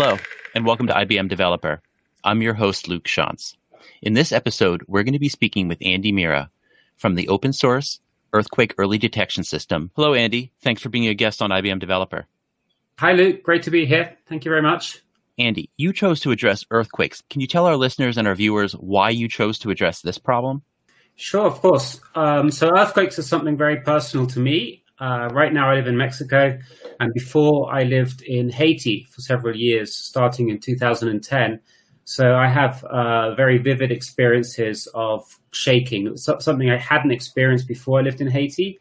[0.00, 0.16] Hello,
[0.54, 1.82] and welcome to IBM Developer.
[2.22, 3.56] I'm your host, Luke Schantz.
[4.00, 6.50] In this episode, we're going to be speaking with Andy Meira
[6.94, 7.98] from the open source
[8.32, 9.90] Earthquake Early Detection System.
[9.96, 10.52] Hello, Andy.
[10.60, 12.28] Thanks for being a guest on IBM Developer.
[13.00, 13.42] Hi, Luke.
[13.42, 14.16] Great to be here.
[14.28, 15.02] Thank you very much.
[15.36, 17.24] Andy, you chose to address earthquakes.
[17.28, 20.62] Can you tell our listeners and our viewers why you chose to address this problem?
[21.16, 22.00] Sure, of course.
[22.14, 24.84] Um, so, earthquakes are something very personal to me.
[25.00, 26.58] Uh, right now, I live in Mexico,
[26.98, 31.60] and before I lived in Haiti for several years, starting in 2010.
[32.04, 35.22] So, I have uh, very vivid experiences of
[35.52, 38.80] shaking, something I hadn't experienced before I lived in Haiti.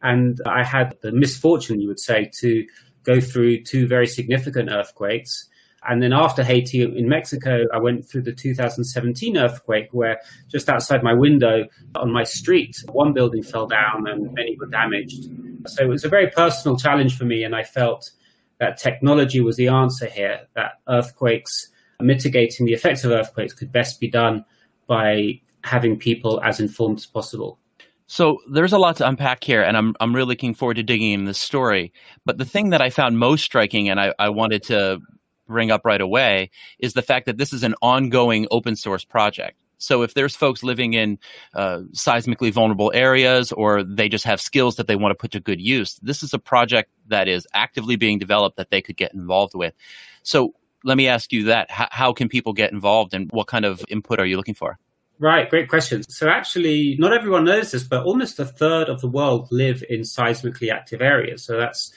[0.00, 2.64] And I had the misfortune, you would say, to
[3.02, 5.48] go through two very significant earthquakes.
[5.88, 11.02] And then after Haiti in Mexico, I went through the 2017 earthquake where just outside
[11.02, 11.64] my window
[11.94, 15.28] on my street, one building fell down and many were damaged.
[15.66, 17.44] So it was a very personal challenge for me.
[17.44, 18.10] And I felt
[18.58, 21.68] that technology was the answer here, that earthquakes,
[22.00, 24.44] mitigating the effects of earthquakes could best be done
[24.86, 27.58] by having people as informed as possible.
[28.06, 31.12] So there's a lot to unpack here, and I'm I'm really looking forward to digging
[31.12, 31.92] in this story.
[32.24, 35.00] But the thing that I found most striking, and I, I wanted to
[35.46, 39.62] bring up right away is the fact that this is an ongoing open source project.
[39.78, 41.18] So if there's folks living in
[41.54, 45.40] uh, seismically vulnerable areas or they just have skills that they want to put to
[45.40, 49.14] good use, this is a project that is actively being developed that they could get
[49.14, 49.74] involved with.
[50.22, 51.68] So let me ask you that.
[51.70, 54.78] H- how can people get involved and what kind of input are you looking for?
[55.20, 56.04] Right, great question.
[56.08, 60.02] So actually, not everyone knows this, but almost a third of the world live in
[60.02, 61.42] seismically active areas.
[61.42, 61.92] So that's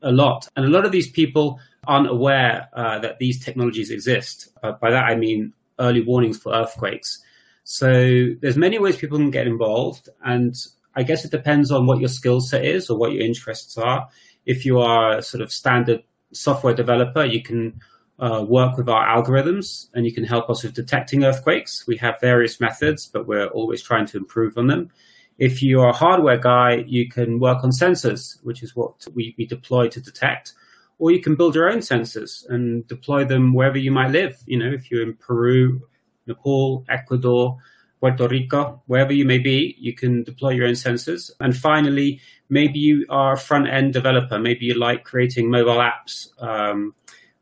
[0.00, 0.48] a lot.
[0.56, 4.48] And a lot of these people aren't aware uh, that these technologies exist.
[4.62, 7.22] Uh, by that I mean early warnings for earthquakes.
[7.64, 7.92] So
[8.40, 10.54] there's many ways people can get involved, and
[10.94, 14.08] I guess it depends on what your skill set is or what your interests are.
[14.46, 17.80] If you are a sort of standard software developer, you can
[18.18, 21.86] uh, work with our algorithms and you can help us with detecting earthquakes.
[21.86, 24.90] We have various methods, but we're always trying to improve on them.
[25.38, 29.46] If you're a hardware guy, you can work on sensors, which is what we, we
[29.46, 30.52] deploy to detect
[31.02, 34.36] or you can build your own sensors and deploy them wherever you might live.
[34.46, 35.80] You know, if you're in Peru,
[36.28, 37.58] Nepal, Ecuador,
[37.98, 41.32] Puerto Rico, wherever you may be, you can deploy your own sensors.
[41.40, 44.38] And finally, maybe you are a front end developer.
[44.38, 46.28] Maybe you like creating mobile apps.
[46.40, 46.94] Um,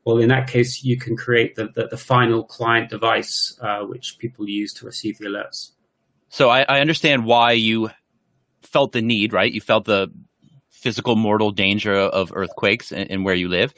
[0.07, 4.17] well, in that case, you can create the, the, the final client device uh, which
[4.19, 5.73] people use to receive the alerts.
[6.31, 7.91] So I, I understand why you
[8.63, 9.53] felt the need, right?
[9.53, 10.11] You felt the
[10.81, 13.75] physical mortal danger of earthquakes and, and where you live.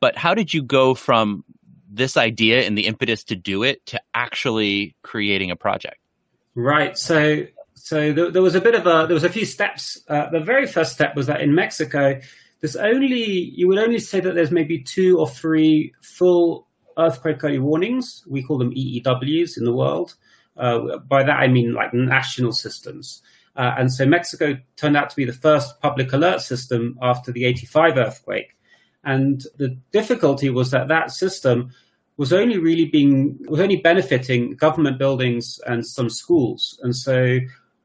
[0.00, 1.44] But how did you go from
[1.88, 5.98] this idea and the impetus to do it to actually creating a project?
[6.54, 6.96] Right.
[6.96, 10.00] So so there, there, was a bit of a there was a few steps.
[10.08, 12.18] Uh, the very first step was that in Mexico,
[12.60, 13.22] there's only
[13.54, 16.66] you would only say that there's maybe two or three full
[16.98, 18.24] earthquake early warnings.
[18.26, 20.14] We call them EEWs in the world.
[20.56, 23.22] Uh, by that I mean like national systems.
[23.56, 27.44] Uh, and so Mexico turned out to be the first public alert system after the
[27.46, 28.56] 85 earthquake.
[29.04, 31.72] And the difficulty was that that system
[32.16, 36.78] was only really being, was only benefiting government buildings and some schools.
[36.82, 37.38] And so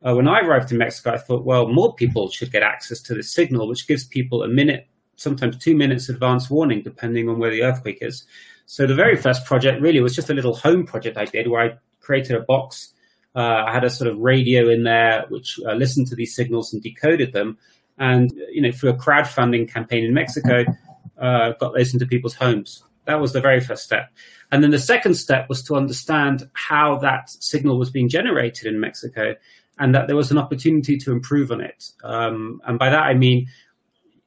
[0.03, 3.13] uh, when I arrived in Mexico, I thought, well, more people should get access to
[3.13, 7.51] this signal, which gives people a minute, sometimes two minutes advance warning, depending on where
[7.51, 8.25] the earthquake is.
[8.65, 11.61] So the very first project really was just a little home project I did where
[11.61, 12.93] I created a box
[13.35, 16.73] uh, I had a sort of radio in there which uh, listened to these signals
[16.73, 17.57] and decoded them.
[17.97, 20.65] And you know, through a crowdfunding campaign in Mexico,
[21.17, 22.83] uh, got those into people's homes.
[23.05, 24.09] That was the very first step.
[24.51, 28.79] And then the second step was to understand how that signal was being generated in
[28.79, 29.35] Mexico,
[29.79, 31.85] and that there was an opportunity to improve on it.
[32.03, 33.47] Um, and by that I mean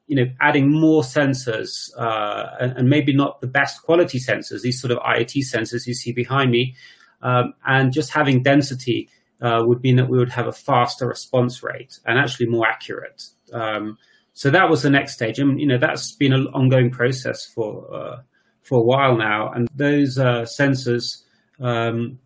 [0.07, 4.79] you know, adding more sensors uh, and, and, maybe not the best quality sensors, these
[4.79, 6.75] sort of IoT sensors you see behind me,
[7.25, 9.09] um, and just having density
[9.41, 13.23] uh, would mean that we would have a faster response rate and actually more accurate.
[13.51, 13.97] Um,
[14.33, 17.93] so that was the next stage, and you know that's been an ongoing process for
[17.93, 18.17] uh,
[18.61, 19.51] for a while now.
[19.51, 21.23] And those uh, sensors
[21.59, 22.19] um,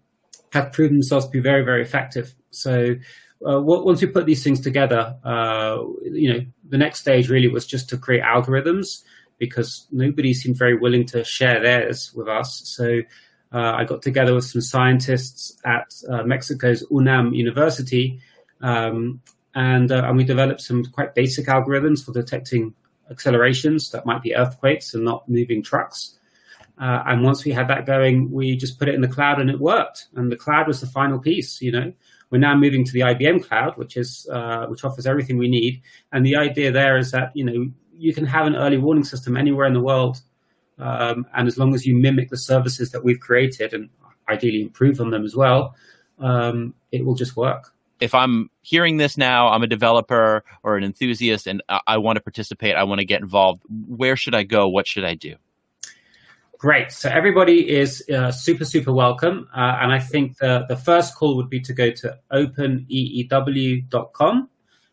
[0.51, 2.35] have proven themselves to be very very effective.
[2.49, 2.95] So
[3.47, 7.65] uh, once we put these things together, uh, you know the next stage really was
[7.65, 9.03] just to create algorithms
[9.37, 12.61] because nobody seemed very willing to share theirs with us.
[12.65, 13.01] So
[13.51, 18.19] uh, I got together with some scientists at uh, Mexico's UNAM University,
[18.61, 19.21] um,
[19.55, 22.73] and, uh, and we developed some quite basic algorithms for detecting
[23.09, 26.15] accelerations that might be earthquakes and not moving trucks.
[26.79, 29.49] Uh, and once we had that going, we just put it in the cloud and
[29.49, 30.07] it worked.
[30.15, 31.61] And the cloud was the final piece.
[31.61, 31.93] You know,
[32.29, 35.81] we're now moving to the IBM cloud, which is uh, which offers everything we need.
[36.13, 39.35] And the idea there is that you know you can have an early warning system
[39.35, 40.21] anywhere in the world
[40.79, 43.89] um, and as long as you mimic the services that we've created and
[44.29, 45.75] ideally improve on them as well,
[46.19, 47.73] um, it will just work.
[47.99, 52.15] If I'm hearing this now, I'm a developer or an enthusiast, and I, I want
[52.15, 52.75] to participate.
[52.75, 53.61] I want to get involved.
[53.87, 54.69] Where should I go?
[54.69, 55.35] What should I do?
[56.59, 56.91] Great.
[56.91, 59.47] So everybody is uh, super, super welcome.
[59.55, 62.89] Uh, and I think the, the first call would be to go to openeew.com.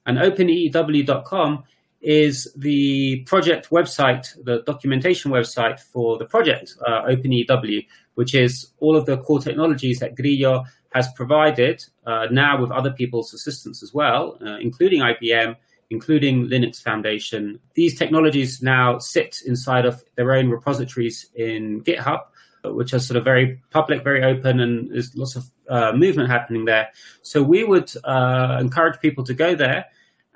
[0.06, 1.64] And openeew.com
[2.06, 8.94] is the project website, the documentation website for the project, uh, OpenEEW, which is all
[8.94, 10.64] of the core technologies that Grillo
[10.94, 15.56] has provided uh, now with other people's assistance as well, uh, including IBM,
[15.90, 17.58] including Linux Foundation.
[17.74, 22.20] These technologies now sit inside of their own repositories in GitHub,
[22.66, 26.66] which are sort of very public, very open, and there's lots of uh, movement happening
[26.66, 26.88] there.
[27.22, 29.86] So we would uh, encourage people to go there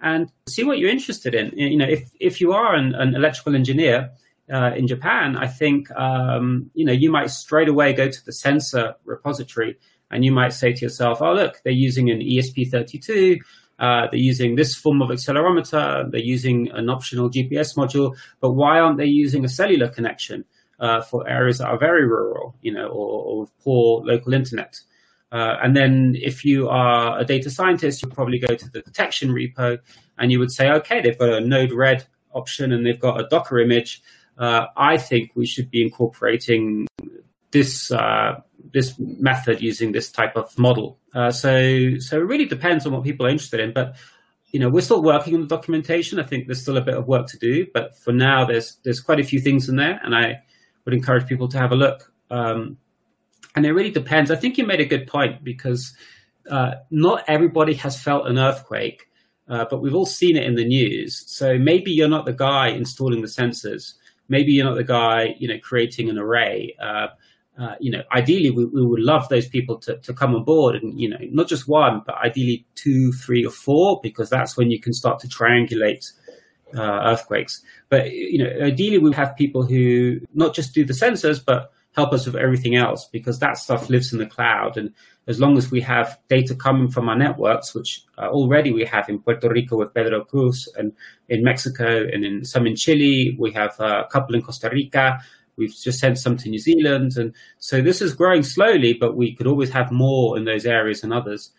[0.03, 1.53] and see what you're interested in.
[1.57, 4.11] You know, if if you are an, an electrical engineer
[4.53, 8.33] uh, in Japan, I think um, you know you might straight away go to the
[8.33, 9.77] sensor repository
[10.11, 13.39] and you might say to yourself, "Oh, look, they're using an ESP32."
[13.79, 16.11] Uh, they're using this form of accelerometer.
[16.11, 20.45] They're using an optional GPS module, but why aren't they using a cellular connection
[20.79, 24.81] uh, for areas that are very rural, you know, or, or poor local internet?
[25.33, 29.31] Uh, and then if you are a data scientist, you probably go to the detection
[29.31, 29.79] repo
[30.19, 33.61] and you would say, okay, they've got a Node-RED option and they've got a Docker
[33.61, 34.03] image.
[34.39, 36.87] Uh, I think we should be incorporating
[37.51, 38.41] this uh,
[38.73, 40.99] this method using this type of model.
[41.15, 43.73] Uh, so so it really depends on what people are interested in.
[43.73, 43.97] But
[44.51, 46.19] you know, we're still working on the documentation.
[46.19, 49.01] I think there's still a bit of work to do, but for now, there's there's
[49.01, 50.43] quite a few things in there, and I
[50.85, 52.13] would encourage people to have a look.
[52.31, 52.79] Um,
[53.55, 54.31] and it really depends.
[54.31, 55.95] I think you made a good point because
[56.51, 59.09] uh, not everybody has felt an earthquake,
[59.49, 61.25] uh, but we've all seen it in the news.
[61.27, 63.95] So maybe you're not the guy installing the sensors.
[64.29, 66.77] Maybe you're not the guy, you know, creating an array.
[66.81, 67.09] Uh,
[67.59, 70.77] uh you know, ideally, we, we, would love those people to, to come on board
[70.77, 74.71] and, you know, not just one, but ideally two, three, or four, because that's when
[74.71, 76.13] you can start to triangulate
[76.77, 77.63] uh, earthquakes.
[77.89, 82.13] But, you know, ideally, we have people who not just do the sensors, but help
[82.13, 84.77] us with everything else because that stuff lives in the cloud.
[84.77, 84.93] And
[85.27, 89.09] as long as we have data coming from our networks, which uh, already we have
[89.09, 90.93] in Puerto Rico with Pedro Cruz and
[91.29, 95.19] in Mexico and in some in Chile, we have a couple in Costa Rica.
[95.57, 97.17] We've just sent some to New Zealand.
[97.17, 101.03] And so this is growing slowly, but we could always have more in those areas
[101.03, 101.51] and others.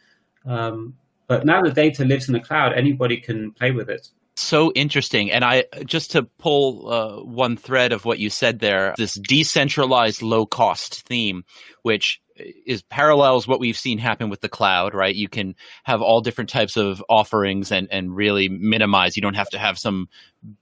[0.46, 0.96] Um,
[1.28, 5.32] but now the data lives in the cloud, anybody can play with it so interesting.
[5.32, 10.22] And I just to pull uh, one thread of what you said there, this decentralized
[10.22, 11.44] low cost theme,
[11.84, 12.22] which
[12.66, 15.14] is parallels what we've seen happen with the cloud, right?
[15.14, 19.16] You can have all different types of offerings and, and really minimize.
[19.16, 20.10] You don't have to have some,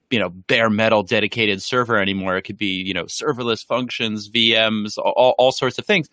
[0.10, 2.38] you know, bare metal dedicated server anymore.
[2.38, 6.10] It could be, you know, serverless functions, VMs, all, all sorts of things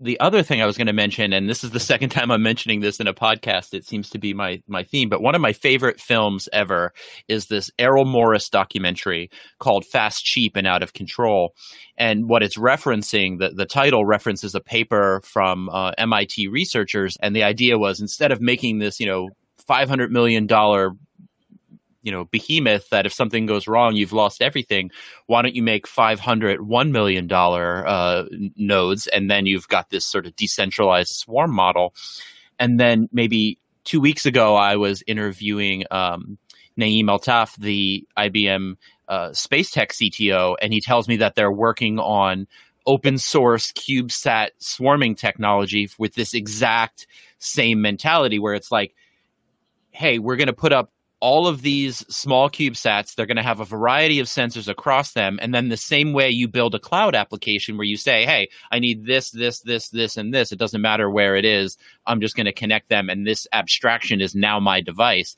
[0.00, 2.42] the other thing I was going to mention, and this is the second time I'm
[2.42, 5.40] mentioning this in a podcast, it seems to be my my theme, but one of
[5.40, 6.92] my favorite films ever
[7.26, 11.54] is this Errol Morris documentary called Fast, Cheap, and Out of Control.
[11.96, 17.34] And what it's referencing, the, the title references a paper from uh, MIT researchers, and
[17.34, 19.28] the idea was instead of making this, you know,
[19.68, 20.46] $500 million
[22.08, 24.90] you know behemoth that if something goes wrong you've lost everything
[25.26, 28.24] why don't you make 500 1 million dollar uh,
[28.56, 31.94] nodes and then you've got this sort of decentralized swarm model.
[32.58, 36.38] And then maybe two weeks ago i was interviewing um,
[36.80, 38.76] naeem altaf the ibm
[39.08, 42.46] uh, space tech cto and he tells me that they're working on
[42.86, 47.06] open source cubesat swarming technology with this exact
[47.38, 48.94] same mentality where it's like
[49.90, 53.60] hey we're going to put up all of these small CubeSats, they're going to have
[53.60, 55.38] a variety of sensors across them.
[55.42, 58.78] And then the same way you build a cloud application where you say, hey, I
[58.78, 60.52] need this, this, this, this, and this.
[60.52, 61.76] It doesn't matter where it is.
[62.06, 63.10] I'm just going to connect them.
[63.10, 65.34] And this abstraction is now my device.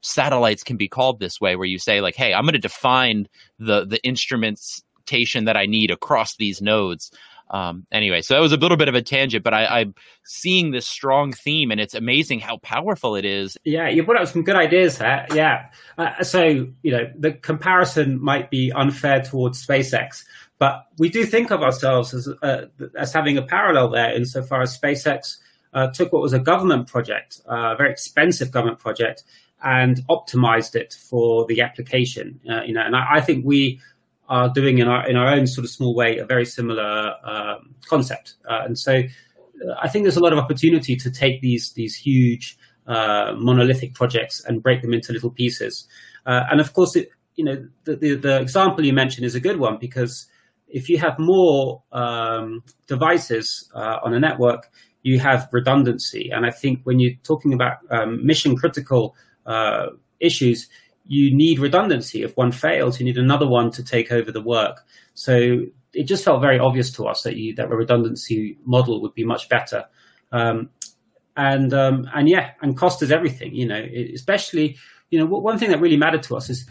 [0.00, 3.28] Satellites can be called this way, where you say, like, hey, I'm going to define
[3.58, 7.10] the, the instrumentation that I need across these nodes.
[7.50, 10.70] Um, anyway, so that was a little bit of a tangent, but I, am seeing
[10.70, 13.58] this strong theme, and it's amazing how powerful it is.
[13.64, 15.26] Yeah, you put up some good ideas there.
[15.34, 15.66] Yeah,
[15.98, 16.42] uh, so
[16.82, 20.24] you know the comparison might be unfair towards SpaceX,
[20.58, 22.66] but we do think of ourselves as uh,
[22.96, 25.38] as having a parallel there insofar as SpaceX
[25.72, 29.24] uh, took what was a government project, uh, a very expensive government project,
[29.62, 32.40] and optimized it for the application.
[32.48, 33.80] Uh, you know, and I, I think we
[34.30, 37.74] are doing in our in our own sort of small way a very similar um,
[37.86, 38.34] concept.
[38.48, 41.94] Uh, and so, uh, I think there's a lot of opportunity to take these these
[41.96, 42.56] huge
[42.86, 45.86] uh, monolithic projects and break them into little pieces.
[46.24, 49.40] Uh, and of course, it, you know, the, the, the example you mentioned is a
[49.40, 50.26] good one because
[50.68, 54.70] if you have more um, devices uh, on a network,
[55.02, 56.30] you have redundancy.
[56.32, 59.14] And I think when you're talking about um, mission critical
[59.46, 59.86] uh,
[60.20, 60.68] issues,
[61.10, 62.22] you need redundancy.
[62.22, 64.86] If one fails, you need another one to take over the work.
[65.14, 65.62] So
[65.92, 69.24] it just felt very obvious to us that you, that a redundancy model would be
[69.24, 69.86] much better.
[70.30, 70.70] Um,
[71.36, 73.52] and um, and yeah, and cost is everything.
[73.52, 74.76] You know, especially
[75.10, 76.64] you know one thing that really mattered to us is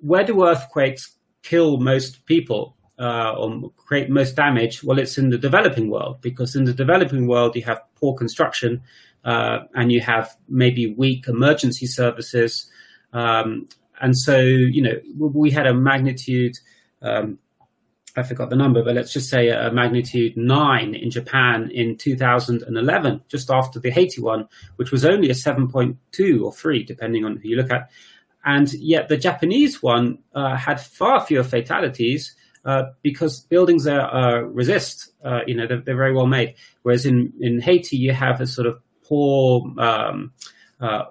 [0.00, 4.84] where do earthquakes kill most people uh, or create most damage?
[4.84, 8.82] Well, it's in the developing world because in the developing world you have poor construction
[9.24, 12.70] uh, and you have maybe weak emergency services.
[13.14, 13.68] Um,
[14.00, 16.56] and so, you know, we had a magnitude
[17.02, 17.38] um,
[18.16, 23.20] I forgot the number, but let's just say a magnitude nine in Japan in 2011,
[23.28, 27.48] just after the Haiti one, which was only a 7.2 or three, depending on who
[27.50, 27.90] you look at.
[28.44, 32.34] And yet the Japanese one uh, had far fewer fatalities
[32.64, 35.12] uh, because buildings are, uh, resist.
[35.46, 36.54] you know, they're, they're, very well made.
[36.82, 40.32] Whereas in, in Haiti, you have a sort of poor um,
[40.80, 41.04] uh,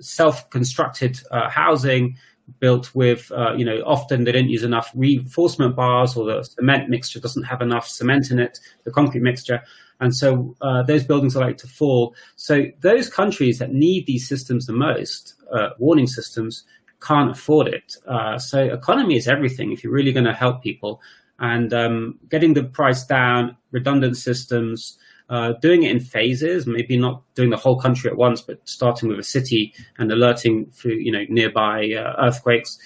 [0.00, 2.16] self-constructed uh, housing
[2.60, 6.88] built with, uh, you know, often they don't use enough reinforcement bars or the cement
[6.88, 9.62] mixture doesn't have enough cement in it, the concrete mixture.
[10.00, 12.14] And so uh, those buildings are like to fall.
[12.36, 16.64] So those countries that need these systems the most, uh, warning systems,
[17.00, 17.96] can't afford it.
[18.06, 21.00] Uh, so economy is everything if you're really going to help people.
[21.38, 24.98] And um, getting the price down, redundant systems,
[25.28, 29.08] uh, doing it in phases, maybe not doing the whole country at once, but starting
[29.08, 32.78] with a city and alerting for you know nearby uh, earthquakes.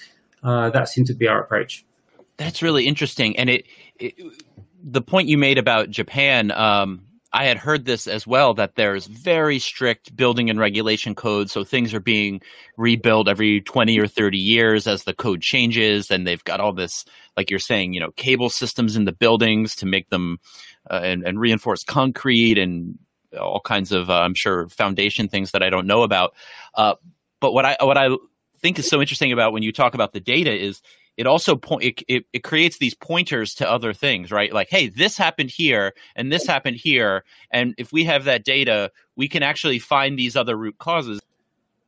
[0.43, 1.85] Uh, that seemed to be our approach.
[2.39, 3.67] That's really interesting, and it,
[3.99, 4.15] it
[4.83, 6.51] the point you made about Japan.
[6.51, 11.53] Um, I had heard this as well that there's very strict building and regulation codes.
[11.53, 12.41] So things are being
[12.77, 16.11] rebuilt every 20 or 30 years as the code changes.
[16.11, 17.05] And they've got all this,
[17.37, 20.39] like you're saying, you know, cable systems in the buildings to make them
[20.91, 22.99] uh, and, and reinforced concrete and
[23.41, 26.35] all kinds of, uh, I'm sure, foundation things that I don't know about.
[26.75, 26.95] Uh,
[27.41, 28.11] but what I, what I
[28.61, 30.83] think is so interesting about when you talk about the data is
[31.17, 34.53] it also point it, it, it, creates these pointers to other things right?
[34.53, 37.25] Like hey this happened here and this happened here.
[37.51, 41.21] And if we have that data we can actually find these other root causes.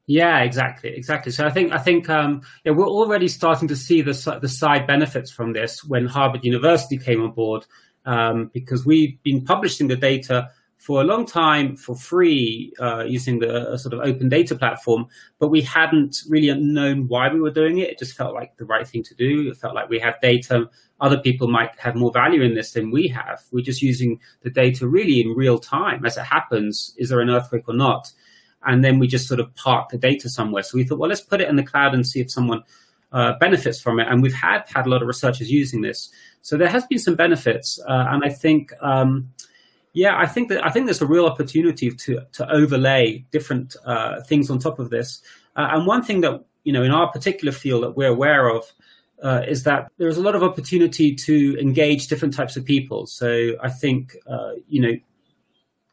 [0.07, 1.33] Yeah exactly exactly.
[1.33, 4.87] So i think i think um, yeah, we're already starting to see the, the side
[4.87, 7.67] benefits from this when harvard university came on board
[8.05, 10.49] um, because we've been publishing the data
[10.83, 15.07] for a long time for free uh, using the sort of open data platform,
[15.39, 17.89] but we hadn't really known why we were doing it.
[17.89, 19.49] It just felt like the right thing to do.
[19.49, 20.69] It felt like we have data.
[21.01, 23.45] Other people might have more value in this than we have.
[23.53, 26.97] We're just using the data really in real time as it happens.
[26.99, 28.11] Is there an earthquake or not?
[28.65, 30.65] And then we just sort of park the data somewhere.
[30.65, 32.65] So we thought, well, let's put it in the cloud and see if someone
[33.13, 34.09] uh, benefits from it.
[34.09, 36.11] And we've had had a lot of researchers using this.
[36.43, 37.79] So there has been some benefits.
[37.87, 39.33] Uh, and I think, um,
[39.93, 44.23] yeah, I think that I think there's a real opportunity to to overlay different uh,
[44.23, 45.21] things on top of this.
[45.55, 48.65] Uh, and one thing that you know in our particular field that we're aware of
[49.23, 53.07] uh, is that there's a lot of opportunity to engage different types of people.
[53.07, 54.17] So I think
[54.67, 54.95] you know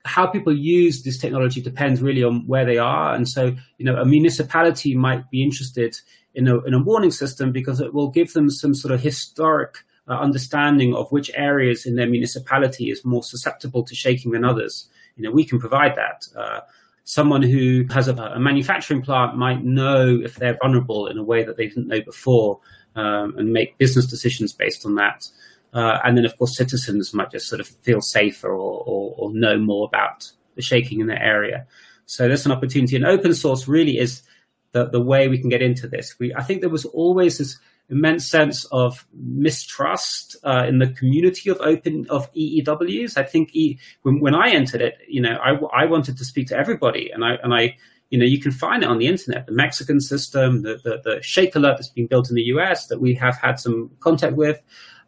[0.06, 3.14] how people use this technology depends really on where they are.
[3.14, 5.98] And so you know a municipality might be interested
[6.34, 9.78] in a in a warning system because it will give them some sort of historic
[10.08, 14.90] uh, understanding of which areas in their municipality is more susceptible to shaking than others.
[15.16, 16.28] You know, we can provide that.
[16.36, 16.62] Uh,
[17.04, 21.44] someone who has a, a, manufacturing plant might know if they're vulnerable in a way
[21.44, 22.60] that they didn't know before
[22.96, 25.28] um, and make business decisions based on that.
[25.74, 29.34] Uh, and then, of course, citizens might just sort of feel safer or, or, or
[29.34, 31.66] know more about the shaking in their area.
[32.06, 32.96] So there's an opportunity.
[32.96, 34.24] And open source really is
[34.72, 36.16] the, the way we can get into this.
[36.20, 37.60] We, I think there was always this
[37.90, 43.18] immense sense of mistrust uh, in the community of open of EEWs.
[43.18, 46.48] I think e, when, when I entered it, you know, I, I wanted to speak
[46.48, 47.78] to everybody, and I and I,
[48.10, 49.48] you know, you can find it on the internet.
[49.48, 53.02] The Mexican system, the the, the Shake Alert that's been built in the US that
[53.02, 54.62] we have had some contact with,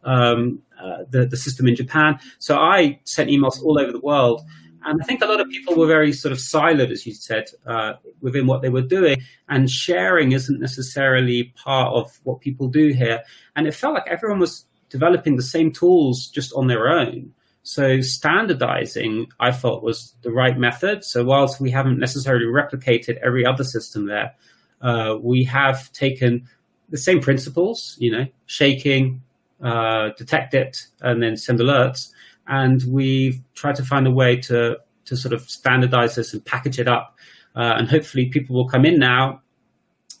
[0.04, 2.18] um, uh, the the system in Japan.
[2.38, 4.42] So I sent emails all over the world
[4.84, 7.46] and I think a lot of people were very sort of siloed, as you said,
[7.66, 9.22] uh, within what they were doing.
[9.48, 13.22] And sharing isn't necessarily part of what people do here.
[13.54, 17.32] And it felt like everyone was developing the same tools just on their own.
[17.62, 21.04] So standardizing, I thought, was the right method.
[21.04, 24.34] So whilst we haven't necessarily replicated every other system there,
[24.80, 26.48] uh, we have taken
[26.88, 29.22] the same principles, you know, shaking,
[29.62, 32.08] uh, detect it, and then send alerts
[32.48, 36.78] and we've tried to find a way to to sort of standardize this and package
[36.78, 37.16] it up.
[37.54, 39.40] Uh, and hopefully, people will come in now.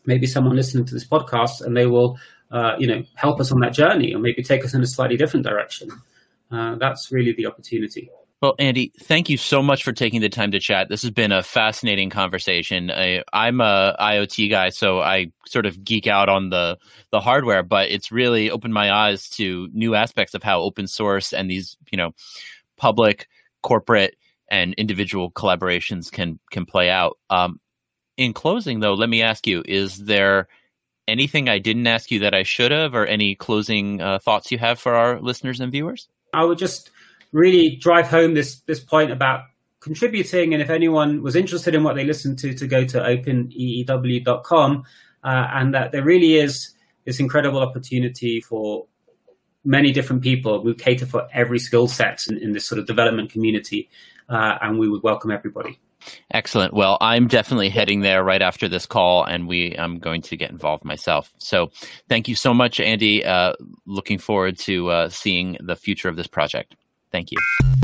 [0.06, 2.18] Maybe someone listening to this podcast, and they will
[2.52, 5.16] uh, you know, help us on that journey or maybe take us in a slightly
[5.16, 5.88] different direction.
[6.50, 8.10] Uh, that's really the opportunity.
[8.42, 10.88] Well, Andy, thank you so much for taking the time to chat.
[10.88, 12.90] This has been a fascinating conversation.
[12.90, 16.76] I, am a IoT guy, so I sort of geek out on the
[17.12, 21.32] the hardware, but it's really opened my eyes to new aspects of how open source
[21.32, 22.10] and these, you know,
[22.76, 23.28] public,
[23.62, 24.16] corporate,
[24.50, 27.18] and individual collaborations can can play out.
[27.30, 27.60] Um,
[28.16, 30.48] in closing, though, let me ask you: Is there
[31.06, 34.58] anything I didn't ask you that I should have, or any closing uh, thoughts you
[34.58, 36.08] have for our listeners and viewers?
[36.34, 36.90] I would just
[37.32, 39.44] really drive home this this point about
[39.80, 40.54] contributing.
[40.54, 44.84] And if anyone was interested in what they listened to, to go to openeew.com,
[45.24, 46.74] uh, and that there really is
[47.04, 48.86] this incredible opportunity for
[49.64, 50.62] many different people.
[50.62, 53.88] We cater for every skill set in, in this sort of development community,
[54.28, 55.78] uh, and we would welcome everybody.
[56.32, 56.74] Excellent.
[56.74, 60.50] Well, I'm definitely heading there right after this call, and we I'm going to get
[60.50, 61.32] involved myself.
[61.38, 61.70] So,
[62.08, 63.24] thank you so much, Andy.
[63.24, 63.52] Uh,
[63.86, 66.74] looking forward to uh, seeing the future of this project.
[67.12, 67.81] Thank you.